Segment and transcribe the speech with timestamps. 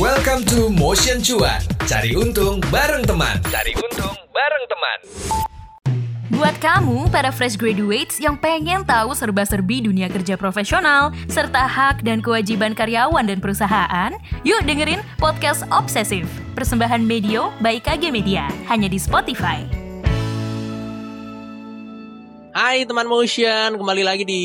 [0.00, 1.60] Welcome to Motion Cuan.
[1.84, 3.36] Cari untung bareng teman.
[3.52, 4.98] Cari untung bareng teman.
[6.40, 12.24] Buat kamu, para fresh graduates yang pengen tahu serba-serbi dunia kerja profesional, serta hak dan
[12.24, 16.24] kewajiban karyawan dan perusahaan, yuk dengerin Podcast Obsesif,
[16.56, 19.79] persembahan Medio by KG Media, hanya di Spotify.
[22.50, 24.42] Hai teman motion, kembali lagi di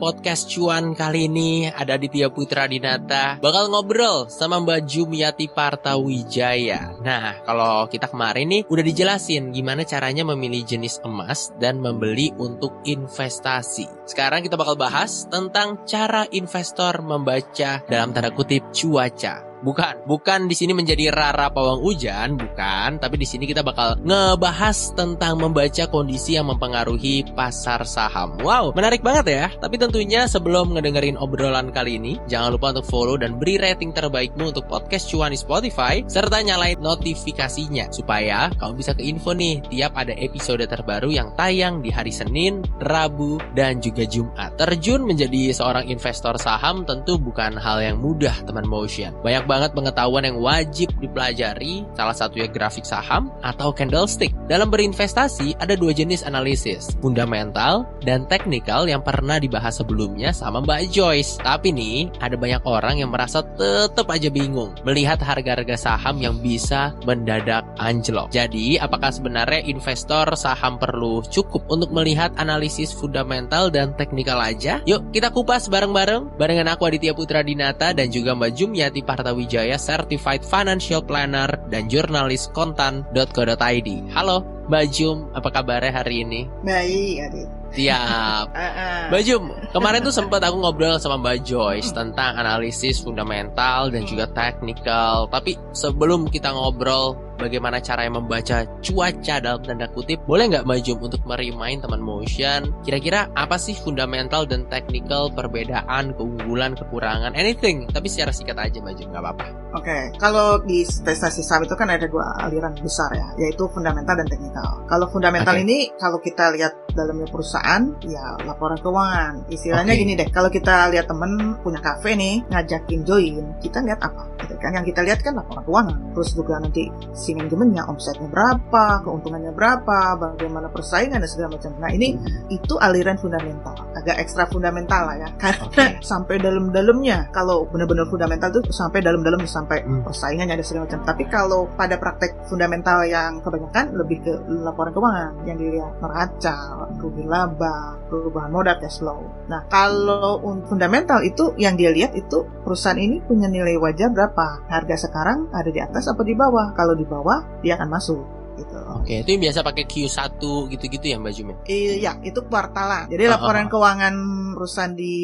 [0.00, 6.96] podcast cuan kali ini ada Aditya Putra Dinata bakal ngobrol sama Mbak Jumiati Partawijaya.
[7.04, 12.72] Nah, kalau kita kemarin nih udah dijelasin gimana caranya memilih jenis emas dan membeli untuk
[12.88, 13.84] investasi.
[14.08, 19.51] Sekarang kita bakal bahas tentang cara investor membaca dalam tanda kutip cuaca.
[19.62, 22.98] Bukan, bukan di sini menjadi rara pawang hujan, bukan.
[22.98, 28.34] Tapi di sini kita bakal ngebahas tentang membaca kondisi yang mempengaruhi pasar saham.
[28.42, 29.46] Wow, menarik banget ya.
[29.62, 34.50] Tapi tentunya sebelum ngedengerin obrolan kali ini, jangan lupa untuk follow dan beri rating terbaikmu
[34.50, 39.94] untuk podcast cuan di Spotify, serta nyalain notifikasinya supaya kamu bisa ke info nih tiap
[39.94, 44.58] ada episode terbaru yang tayang di hari Senin, Rabu, dan juga Jumat.
[44.58, 49.14] Terjun menjadi seorang investor saham tentu bukan hal yang mudah, teman motion.
[49.22, 54.32] Banyak banget pengetahuan yang wajib dipelajari, salah satunya grafik saham atau candlestick.
[54.48, 60.88] Dalam berinvestasi, ada dua jenis analisis, fundamental dan teknikal yang pernah dibahas sebelumnya sama Mbak
[60.88, 61.36] Joyce.
[61.44, 66.96] Tapi nih, ada banyak orang yang merasa tetap aja bingung melihat harga-harga saham yang bisa
[67.04, 68.32] mendadak anjlok.
[68.32, 74.80] Jadi, apakah sebenarnya investor saham perlu cukup untuk melihat analisis fundamental dan teknikal aja?
[74.88, 79.74] Yuk, kita kupas bareng-bareng barengan aku Aditya Putra Dinata dan juga Mbak Jumyati Partawi Wijaya
[79.74, 83.88] Certified Financial Planner dan jurnalis kontan.co.id.
[84.14, 86.46] Halo, Mbak Jum, apa kabarnya hari ini?
[86.62, 87.48] Baik, Adit.
[87.74, 88.46] Siap.
[88.54, 94.06] Uh, Mbak Jum, kemarin tuh sempat aku ngobrol sama Mbak Joyce tentang analisis fundamental dan
[94.06, 95.26] juga teknikal.
[95.26, 100.98] Tapi sebelum kita ngobrol bagaimana cara membaca cuaca dalam tanda kutip, boleh nggak Mbak Jum
[101.02, 102.70] untuk merimain teman motion?
[102.86, 107.90] Kira-kira apa sih fundamental dan teknikal perbedaan, keunggulan, kekurangan, anything?
[107.90, 109.44] Tapi secara singkat aja Mbak Jum, nggak apa-apa.
[109.72, 110.02] Oke, okay.
[110.20, 114.84] kalau di investasi saham itu kan ada dua aliran besar ya, yaitu fundamental dan teknikal.
[114.84, 115.64] Kalau fundamental Oke.
[115.64, 119.48] ini, kalau kita lihat dalamnya perusahaan, ya laporan keuangan.
[119.48, 120.00] Istilahnya Oke.
[120.04, 124.28] gini deh, kalau kita lihat temen punya kafe nih, ngajakin join, kita lihat apa?
[124.44, 124.76] Gitu kan?
[124.76, 125.98] Yang kita lihat kan laporan keuangan.
[126.12, 126.84] Terus juga nanti
[127.16, 131.70] si manajemennya, omsetnya berapa, keuntungannya berapa, bagaimana persaingan dan segala macam.
[131.78, 132.16] Nah ini
[132.48, 135.86] itu aliran fundamental, agak ekstra fundamental lah ya, karena Oke.
[136.02, 137.28] sampai dalam-dalamnya.
[137.32, 140.06] Kalau benar-benar fundamental itu sampai dalam-dalam sampai Hmm.
[140.06, 141.00] persaingannya ada segala macam.
[141.02, 144.32] Tapi kalau pada praktek fundamental yang kebanyakan lebih ke
[144.62, 146.56] laporan keuangan yang dilihat neraca,
[147.02, 149.26] rugi laba, perubahan modal, cash flow.
[149.50, 154.64] Nah kalau un- fundamental itu yang dia lihat itu perusahaan ini punya nilai wajar berapa,
[154.64, 156.72] harga sekarang ada di atas apa di bawah.
[156.72, 158.41] Kalau di bawah dia akan masuk.
[158.52, 158.78] Gitu.
[159.00, 160.40] Oke, itu yang biasa pakai Q1
[160.76, 161.56] gitu-gitu ya Mbak Jum ya?
[161.66, 163.08] Iya, itu kuartalan.
[163.08, 163.72] Jadi Ah, laporan ah, ah.
[163.72, 164.14] keuangan
[164.52, 165.14] perusahaan di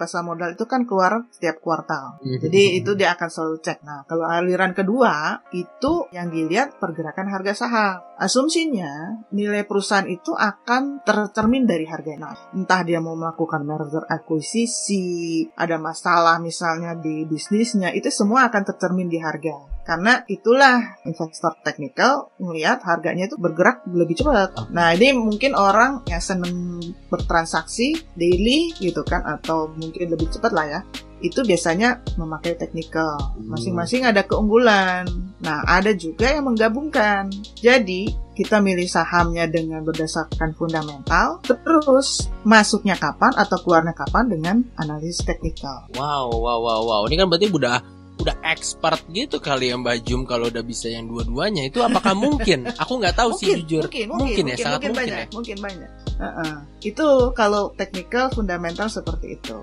[0.00, 2.18] pasar modal itu kan keluar setiap kuartal.
[2.24, 3.78] Jadi itu dia akan selalu cek.
[3.84, 8.00] Nah, kalau aliran kedua itu yang dilihat pergerakan harga saham.
[8.18, 12.34] Asumsinya nilai perusahaan itu akan tercermin dari harganya.
[12.34, 18.62] Nah, entah dia mau melakukan merger akuisisi, ada masalah misalnya di bisnisnya, itu semua akan
[18.66, 19.77] tercermin di harga.
[19.88, 24.52] Karena itulah investor teknikal melihat harganya itu bergerak lebih cepat.
[24.68, 26.76] Nah, ini mungkin orang yang seneng
[27.08, 30.80] bertransaksi daily gitu kan atau mungkin lebih cepat lah ya
[31.18, 33.18] itu biasanya memakai technical.
[33.42, 35.06] Masing-masing ada keunggulan.
[35.42, 37.30] Nah, ada juga yang menggabungkan.
[37.58, 45.26] Jadi, kita milih sahamnya dengan berdasarkan fundamental, terus masuknya kapan atau keluarnya kapan dengan analisis
[45.26, 45.90] teknikal.
[45.98, 47.02] Wow, wow, wow, wow.
[47.10, 51.06] Ini kan berarti udah udah expert gitu kali ya Mbak Jum kalau udah bisa yang
[51.06, 51.66] dua-duanya.
[51.70, 52.66] Itu apakah mungkin?
[52.78, 53.86] Aku nggak tahu sih jujur.
[53.86, 55.26] mungkin, mungkin, ya, sangat mungkin, banyak, ya.
[55.30, 55.90] mungkin banyak.
[56.18, 56.54] Uh-uh.
[56.82, 59.58] Itu kalau technical fundamental seperti itu.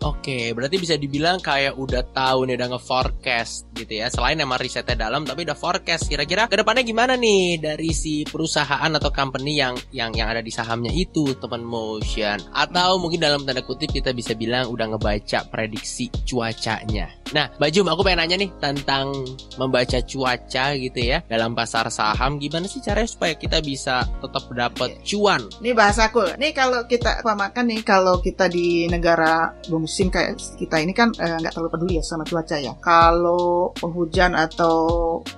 [0.00, 4.08] Oke, berarti bisa dibilang kayak udah tahu nih udah nge-forecast gitu ya.
[4.08, 8.88] Selain emang risetnya dalam tapi udah forecast kira-kira ke depannya gimana nih dari si perusahaan
[8.88, 13.60] atau company yang yang yang ada di sahamnya itu teman motion atau mungkin dalam tanda
[13.60, 17.19] kutip kita bisa bilang udah ngebaca prediksi cuacanya.
[17.30, 19.14] Nah, Mbak Jum, aku pengen nanya nih tentang
[19.54, 22.42] membaca cuaca gitu ya dalam pasar saham.
[22.42, 25.46] Gimana sih caranya supaya kita bisa tetap dapat cuan?
[25.62, 26.34] Ini bahasaku.
[26.42, 31.38] Nih kalau kita pamakan nih kalau kita di negara musim kayak kita ini kan eh,
[31.38, 32.74] nggak terlalu peduli ya sama cuaca ya.
[32.82, 34.76] Kalau penghujan atau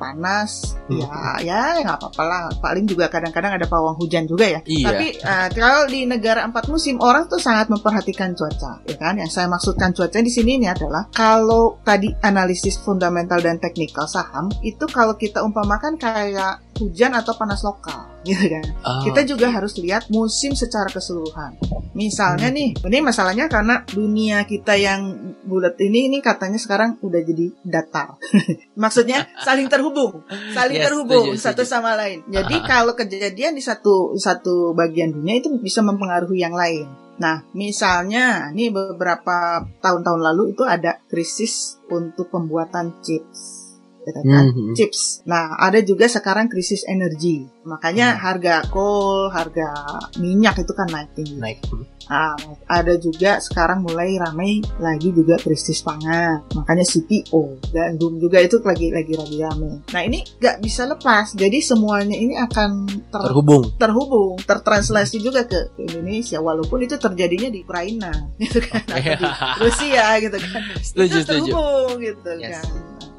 [0.01, 0.99] panas Hmm.
[0.99, 2.43] ya ya nggak apa-apa lah.
[2.59, 4.61] Paling juga kadang-kadang ada pawang hujan juga ya.
[4.65, 4.87] Iya.
[4.89, 9.21] Tapi eh, kalau di negara empat musim orang tuh sangat memperhatikan cuaca, ya kan?
[9.21, 14.47] Yang saya maksudkan cuaca di sini ini adalah kalau tadi analisis fundamental dan teknikal saham
[14.63, 18.63] itu kalau kita umpamakan kayak hujan atau panas lokal gitu kan.
[18.83, 21.59] Oh, Kita juga harus lihat musim secara keseluruhan.
[21.93, 22.57] Misalnya Hmm.
[22.57, 28.15] nih, ini masalahnya karena dunia kita yang bulat ini ini katanya sekarang udah jadi datar.
[28.79, 30.23] Maksudnya saling terhubung,
[30.55, 31.73] saling Yes, terhubung setuju, satu setuju.
[31.75, 32.23] sama lain.
[32.27, 32.65] Jadi Ah.
[32.65, 36.87] kalau kejadian di satu satu bagian dunia itu bisa mempengaruhi yang lain.
[37.23, 43.62] Nah, misalnya nih beberapa tahun-tahun lalu itu ada krisis untuk pembuatan chips.
[44.03, 44.45] Gitu kan?
[44.45, 44.75] Mhm.
[44.75, 45.23] chips.
[45.25, 47.47] Nah, ada juga sekarang krisis energi.
[47.63, 48.21] Makanya Hmm.
[48.21, 49.69] harga coal, harga
[50.17, 51.39] minyak itu kan naik tinggi.
[51.39, 51.63] naik.
[52.05, 52.35] Ah,
[52.67, 56.43] ada juga sekarang mulai ramai lagi juga krisis pangan.
[56.53, 59.79] Makanya CPO dan boom juga itu lagi lagi lagi ramai.
[59.87, 61.31] Nah, ini nggak bisa lepas.
[61.33, 62.71] Jadi semuanya ini akan
[63.07, 63.71] ter- Terhubung.
[63.79, 68.11] terhubung, tertranslasi juga ke, ke Indonesia walaupun itu terjadinya di Ukraina
[68.43, 69.29] gitu kan di
[69.61, 70.61] Rusia gitu kan.
[70.77, 71.51] Setuju, itu setuju.
[71.55, 72.59] terhubung gitu Yes.
[72.59, 72.67] kan.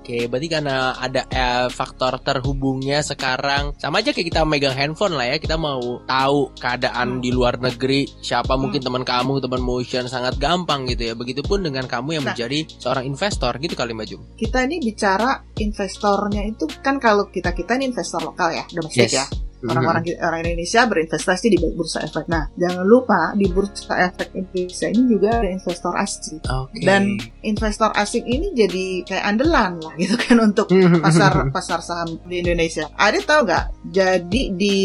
[0.03, 5.31] Oke, berarti karena ada eh, faktor terhubungnya sekarang sama aja kayak kita megang handphone lah
[5.31, 5.39] ya.
[5.39, 7.21] Kita mau tahu keadaan Hmm.
[7.23, 11.13] di luar negeri, siapa mungkin teman kamu, teman motion sangat gampang gitu ya.
[11.15, 12.35] Begitupun dengan kamu yang Nah.
[12.35, 14.21] menjadi seorang investor gitu kali Mbak Jum.
[14.35, 19.23] kita ini bicara investornya itu kan kalau kita kita ini investor lokal ya domestik ya
[19.63, 20.19] orang-orang Mhm.
[20.19, 22.25] orang Indonesia berinvestasi di bursa efek.
[22.27, 26.83] Nah jangan lupa di bursa efek Indonesia ini juga ada investor asing Oke.
[26.83, 30.67] dan investor asing ini jadi kayak andalan lah gitu kan untuk
[30.99, 32.91] pasar pasar saham di Indonesia.
[32.93, 33.65] Ada tahu nggak?
[33.89, 34.77] Jadi di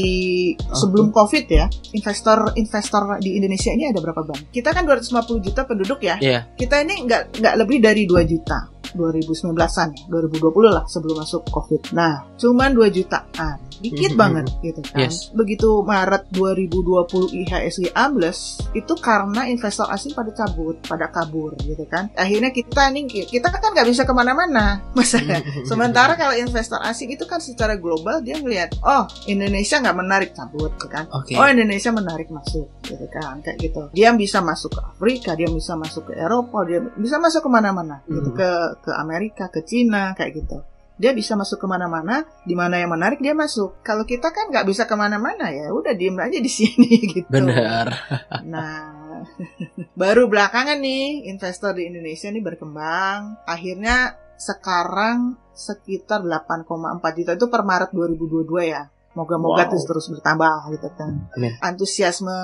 [0.54, 4.50] sebelum COVID ya investor investor di Indonesia ini ada berapa bank?
[4.50, 6.54] Kita kan 250 juta penduduk ya Iya.
[6.54, 10.40] kita ini nggak nggak lebih dari 2 juta 2019-an ya 2020
[10.70, 14.19] lah sebelum masuk covid nah cuman 2 jutaan dikit Mhm.
[14.19, 15.31] banget gitu kan Yes.
[15.31, 22.11] begitu Maret 2020 IHSG ambles itu karena investor asing pada cabut pada kabur gitu kan
[22.12, 27.23] akhirnya kita nih kita kan nggak bisa ke mana-mana masalah sementara kalau investor asing itu
[27.23, 31.35] kan secara global dia ngelihat oh Indonesia nggak menarik cabut gitu kan Oke.
[31.35, 33.88] Oh Indonesia menarik masuk gitu kan kayak gitu.
[33.93, 38.00] Dia bisa masuk ke Afrika, dia bisa masuk ke Eropa, dia bisa masuk ke mana-mana
[38.05, 38.37] gitu Hmm.
[38.37, 38.49] ke
[38.80, 40.58] ke Amerika, ke Cina kayak gitu.
[40.98, 43.78] Dia bisa masuk ke mana-mana, di mana yang menarik dia masuk.
[43.86, 47.30] Kalau kita kan nggak bisa ke mana-mana ya, udah diem aja di sini gitu.
[47.30, 47.86] Benar.
[48.42, 49.22] Nah,
[50.02, 53.46] baru belakangan nih investor di Indonesia nih berkembang.
[53.46, 56.66] Akhirnya sekarang sekitar 8,4
[57.14, 58.90] juta itu per Maret 2022 ya.
[59.14, 59.70] Moga-moga Wow.
[59.75, 61.30] terus terus bertambah gitu kan.
[61.34, 61.54] Amin.
[61.62, 62.38] Antusiasme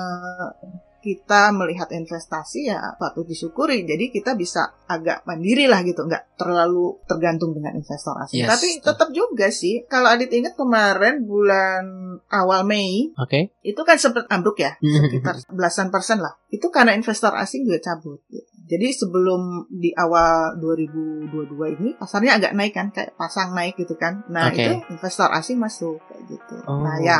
[1.05, 3.85] kita melihat investasi ya patut disyukuri.
[3.85, 8.41] Jadi kita bisa agak mandiri lah gitu, nggak terlalu tergantung dengan investor asing.
[8.41, 8.49] Yes.
[8.49, 11.83] Tapi tetap juga sih, kalau Adit ingat kemarin bulan
[12.31, 13.53] awal Mei Oke.
[13.61, 18.23] itu kan sempat ambruk ya sekitar belasan persen lah itu karena investor asing juga cabut
[18.31, 18.47] gitu.
[18.65, 24.23] jadi sebelum di awal 2022 ini pasarnya agak naik kan kayak pasang naik gitu kan
[24.31, 24.63] nah Oke.
[24.63, 26.81] itu investor asing masuk kayak gitu Oh.
[26.81, 27.19] nah ya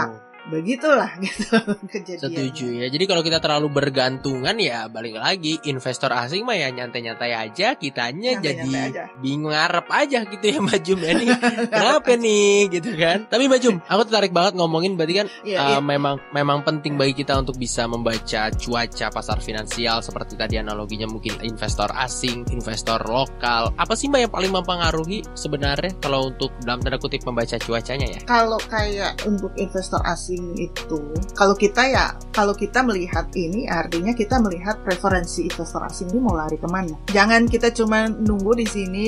[0.52, 1.58] begitulah gitu
[1.90, 2.88] kejadiannya Setuju ya.
[2.92, 8.38] Jadi kalau kita terlalu bergantungan ya balik lagi investor asing mah ya nyantai-nyantai aja, kitanya
[8.38, 9.04] Nyantai-nyantai jadi aja.
[9.18, 11.28] bingung ngarep aja gitu ya Mbak Jum ya nih.
[11.74, 13.18] Kenapa nih gitu kan?
[13.26, 15.80] Tapi Mbak Jum, aku tertarik banget ngomongin berarti kan Iya, uh, iya.
[15.82, 21.38] memang memang penting bagi kita untuk bisa membaca cuaca pasar finansial seperti tadi analoginya mungkin
[21.42, 23.74] investor asing, investor lokal.
[23.78, 28.20] Apa sih Mbak yang paling mempengaruhi sebenarnya kalau untuk dalam tanda kutip membaca cuacanya ya?
[28.26, 31.02] kalau kayak untuk investor asing itu
[31.34, 36.36] kalau kita ya kalau kita melihat ini artinya kita melihat preferensi investor asing ini mau
[36.36, 36.96] lari ke mana.
[37.10, 39.08] Jangan kita cuma nunggu di sini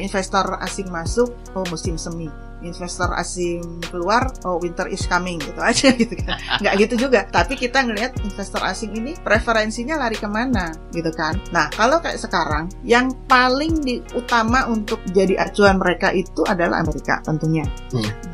[0.00, 5.92] investor asing masuk oh musim semi investor asing keluar oh winter is coming gitu aja
[6.00, 10.72] gitu kan nggak gitu juga tapi kita ngelihat investor asing ini preferensinya lari ke mana
[10.90, 16.82] gitu kan nah kalau kayak sekarang yang paling utama untuk jadi acuan mereka itu adalah
[16.82, 17.64] Amerika tentunya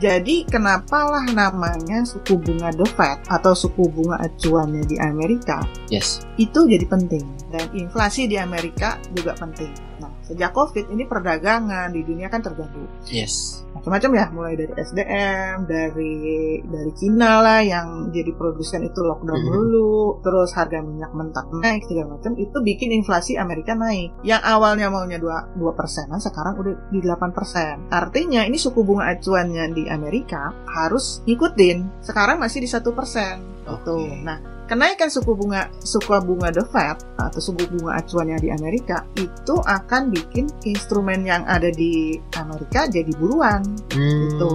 [0.00, 6.24] jadi kenapa lah namanya suku bunga The Fed atau suku bunga acuannya di Amerika Yes.
[6.40, 9.70] itu jadi penting dan inflasi di Amerika juga penting.
[10.02, 12.82] Nah, sejak Covid ini perdagangan di dunia kan terganggu.
[13.06, 13.62] Yes.
[13.84, 16.16] Macam-macam ya, mulai dari SDM, dari
[16.64, 19.52] dari Cina lah yang jadi produsen itu lockdown Mhm.
[19.52, 24.16] dulu, terus harga minyak mentah naik segala macam itu bikin inflasi Amerika naik.
[24.24, 27.84] Yang awalnya maunya 2 2 persenan sekarang udah di 8 persen.
[27.92, 32.00] Artinya ini suku bunga acuannya di Amerika harus ngikutin.
[32.00, 33.44] Sekarang masih di satu persen.
[33.68, 33.92] Gitu.
[33.92, 34.24] Oke.
[34.24, 39.54] Nah, kenaikan suku bunga suku bunga The Fed atau suku bunga acuannya di Amerika itu
[39.60, 43.60] akan bikin instrumen yang ada di Amerika jadi buruan.
[43.92, 44.20] Hmm.
[44.28, 44.50] Gitu.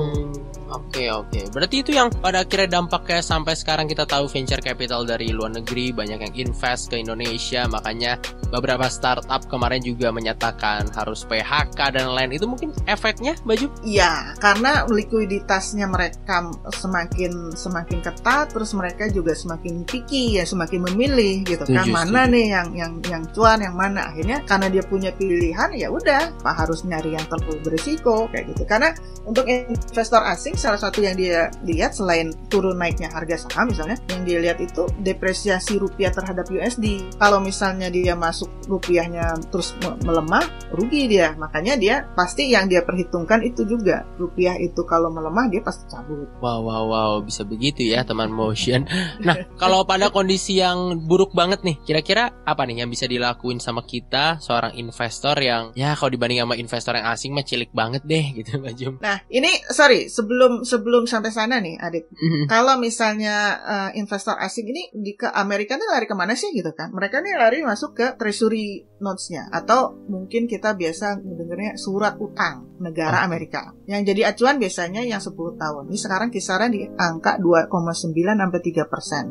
[0.69, 5.33] Oke oke, berarti itu yang pada akhirnya dampaknya sampai sekarang kita tahu venture capital dari
[5.33, 8.21] luar negeri banyak yang invest ke Indonesia, makanya
[8.53, 13.65] beberapa startup kemarin juga menyatakan harus PHK dan lain itu mungkin efeknya baju?
[13.81, 21.49] Iya, karena likuiditasnya mereka semakin semakin ketat, terus mereka juga semakin picky ya, semakin memilih
[21.49, 21.89] gitu kan.
[21.89, 24.13] Mana nih yang yang yang cuan, yang mana?
[24.13, 28.69] Akhirnya karena dia punya pilihan ya udah, pak harus nyari yang terlalu berisiko kayak gitu.
[28.69, 28.93] Karena
[29.25, 34.27] untuk investor asing salah satu yang dia lihat selain turun naiknya harga saham misalnya, yang
[34.27, 37.15] dia lihat itu depresiasi rupiah terhadap USD.
[37.15, 40.43] Kalau misalnya dia masuk rupiahnya terus me- melemah,
[40.75, 41.31] rugi dia.
[41.39, 46.27] Makanya dia pasti yang dia perhitungkan itu juga rupiah itu kalau melemah dia pasti cabut.
[46.43, 48.83] Wow wow wow bisa begitu ya teman motion.
[49.23, 53.87] Nah kalau pada kondisi yang buruk banget nih, kira-kira apa nih yang bisa dilakuin sama
[53.87, 58.25] kita seorang investor yang ya kalau dibanding sama investor yang asing mah cilik banget deh
[58.35, 58.99] gitu baju.
[58.99, 62.09] Nah, ini sorry sebelum sebelum sampai sana nih, Adit.
[62.47, 66.71] Kalau misalnya eh, investor asing ini di ke Amerika nih lari ke mana sih gitu
[66.75, 66.91] kan?
[66.93, 73.23] Mereka nih lari masuk ke treasury notes-nya atau mungkin kita biasa mendengarnya surat utang negara
[73.23, 73.25] Oke.
[73.27, 73.61] Amerika.
[73.85, 75.83] Yang jadi acuan biasanya yang 10 tahun.
[75.91, 79.25] Ini sekarang kisaran di angka 2,9 sampai 3 persen.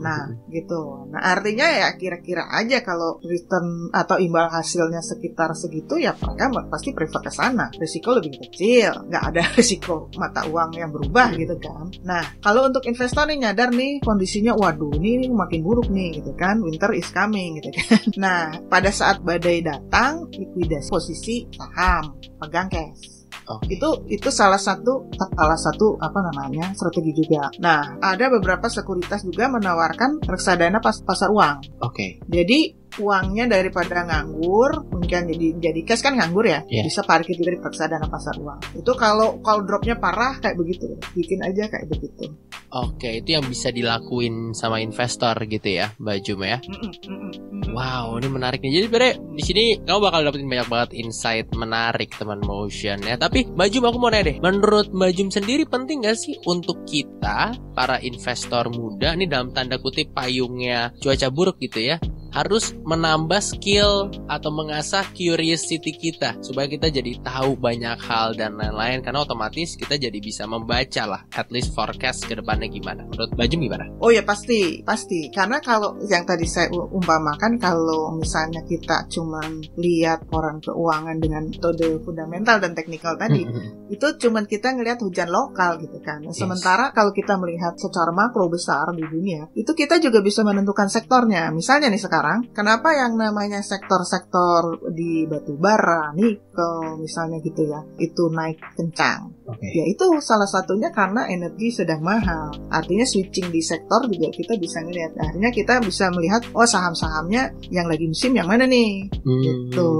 [0.00, 1.08] Nah, gitu.
[1.08, 6.92] Nah, artinya ya kira-kira aja kalau return atau imbal hasilnya sekitar segitu ya mereka pasti
[6.92, 7.72] prefer ke sana.
[7.72, 11.88] Risiko lebih kecil, nggak ada risiko mata uang yang berubah gitu kan.
[12.04, 16.60] Nah, kalau untuk investor nih nyadar nih kondisinya, waduh ini makin buruk nih gitu kan,
[16.60, 18.04] winter is coming gitu kan.
[18.26, 23.16] Nah, pada saat badai datang, likuidasi posisi saham, pegang cash
[23.46, 23.78] Oke.
[23.78, 27.46] itu itu salah satu salah satu apa namanya strategi juga.
[27.62, 31.78] Nah ada beberapa sekuritas juga menawarkan reksadana pas pasar uang.
[31.78, 32.18] Oke.
[32.26, 36.82] Jadi uangnya daripada nganggur mungkin jadi jadi cash kan nganggur ya Iya.
[36.88, 38.80] bisa parkir juga di reksadana pasar uang.
[38.80, 42.32] Itu kalau kalau dropnya parah kayak begitu bikin aja kayak begitu.
[42.66, 46.58] Oke, itu yang bisa dilakuin sama investor gitu ya, Mbak Jum ya.
[46.58, 47.72] Mm.
[47.72, 48.82] Wow, ini menarik nih.
[48.82, 53.14] Jadi sebenarnya di sini kamu bakal dapetin banyak banget insight menarik teman motion ya.
[53.16, 56.82] Tapi Mbak Jum aku mau nanya deh, menurut Mbak Jum sendiri penting gak sih untuk
[56.84, 61.96] kita para investor muda ini dalam tanda kutip payungnya cuaca buruk gitu ya,
[62.36, 69.02] harus menambah skill atau mengasah curiosity kita supaya kita jadi tahu banyak hal dan lain-lain
[69.02, 73.02] karena otomatis kita jadi bisa membaca lah at least forecast ke depannya gimana.
[73.10, 73.84] Menurut Mbak Jum gimana?
[73.98, 75.34] Oh ya pasti, pasti.
[75.34, 81.98] Karena kalau yang tadi saya umpamakan kalau misalnya kita cuman lihat orang keuangan dengan metode
[82.06, 83.42] fundamental dan teknikal tadi,
[83.94, 86.22] itu cuman kita ngelihat hujan lokal gitu kan.
[86.22, 86.44] Nah, Yes.
[86.44, 91.48] Sementara kalau kita melihat secara makro besar di dunia, itu kita juga bisa menentukan sektornya.
[91.48, 98.28] Misalnya nih sekarang, kenapa yang namanya sektor-sektor di batu bara, nikel misalnya gitu ya, itu
[98.30, 99.32] naik kencang.
[99.46, 99.66] Oke.
[99.70, 102.50] Ya itu salah satunya karena energi sedang mahal.
[102.70, 105.14] Artinya switching di sektor juga kita bisa ngelihat.
[105.18, 109.06] Akhirnya kita bisa melihat oh saham-sahamnya yang lagi musim yang mana nih.
[109.22, 109.90] Gitu.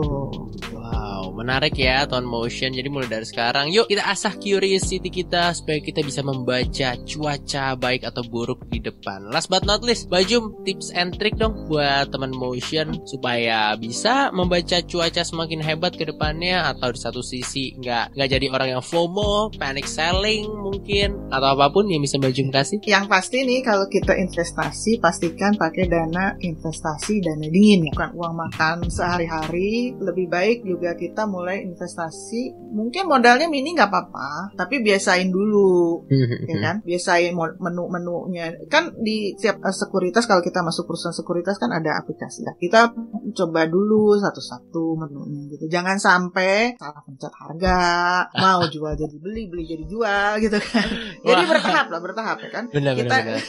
[0.87, 2.71] Wow, menarik ya Tone Motion.
[2.71, 8.07] Jadi mulai dari sekarang, yuk kita asah curiosity kita supaya kita bisa membaca cuaca baik
[8.07, 9.27] atau buruk di depan.
[9.35, 14.79] Last but not least, Bajum tips and trick dong buat teman Motion supaya bisa membaca
[14.87, 19.51] cuaca semakin hebat ke depannya atau di satu sisi nggak nggak jadi orang yang FOMO,
[19.59, 22.79] panic selling mungkin atau apa pun yang bisa Bajum kasih.
[22.87, 28.35] Yang pasti nih kalau kita investasi pastikan pakai dana investasi dana dingin ya, bukan uang
[28.37, 29.91] makan sehari-hari.
[29.99, 32.53] Lebih baik juga kita mulai investasi.
[32.71, 36.05] Mungkin modalnya mini nggak apa-apa, tapi biasain dulu
[36.45, 41.71] ya kan biasain menu-menunya kan di setiap eh, sekuritas kalau kita masuk perusahaan sekuritas kan
[41.71, 42.93] ada aplikasi ya kita
[43.35, 47.79] coba dulu satu-satu menunya gitu jangan sampai salah pencet harga
[48.43, 50.87] mau jual jadi beli beli jadi jual gitu kan
[51.29, 51.51] jadi Wah.
[51.51, 53.25] bertahap lah bertahap ya kan Benar Kita- benar.
[53.25, 53.41] benar.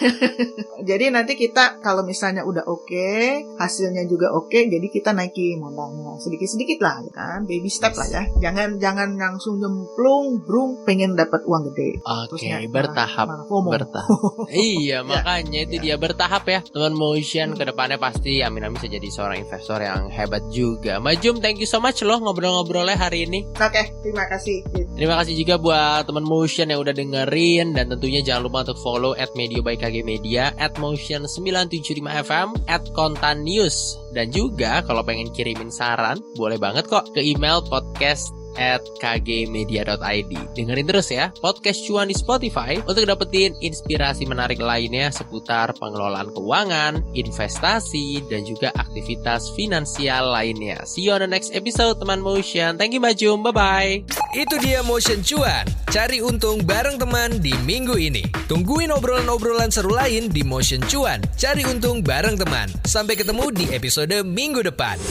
[0.90, 3.10] jadi nanti kita kalau misalnya udah oke
[3.58, 8.24] hasilnya juga oke jadi kita naikin modalnya sedikit-sedikit lah ya kan baby step lah ya
[8.40, 13.26] jangan jangan langsung nyemplung brung pengen dapat uang gede Oke, Terusnya bertahap.
[13.28, 14.48] malah bertahap.
[14.54, 15.04] iya, Ya.
[15.04, 16.60] makanya itu dia bertahap ya.
[16.62, 21.00] Teman Motion ke depannya pasti Amin Amin bisa jadi seorang investor yang hebat juga.
[21.00, 23.48] Majum, thank you so much loh ngobrol-ngobrolnya hari ini.
[23.58, 24.62] Oke, terima kasih.
[24.94, 29.12] Terima kasih juga buat teman Motion yang udah dengerin dan tentunya jangan lupa untuk follow
[29.14, 33.98] at Medio by KG Media, at Motion 975 FM, at Kontan News.
[34.18, 40.90] Dan juga kalau pengen kirimin saran, boleh banget kok ke email podcast at kgmedia.id Dengerin
[40.90, 48.26] terus ya podcast cuan di Spotify untuk dapetin inspirasi menarik lainnya seputar pengelolaan keuangan, investasi,
[48.28, 50.82] dan juga aktivitas finansial lainnya.
[50.90, 52.82] See you on the next episode teman Motion.
[52.82, 54.10] Thank you Mbak Jum, bye-bye.
[54.34, 55.87] Itu dia Motion Cuan.
[55.98, 58.22] Cari untung bareng teman di minggu ini.
[58.46, 62.70] Tungguin obrolan-obrolan seru lain di Motion Cuan, cari untung bareng teman.
[62.86, 65.02] Sampai ketemu di episode minggu depan.